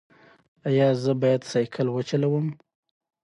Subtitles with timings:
[0.67, 2.47] ایا زه باید سایکل وچلوم؟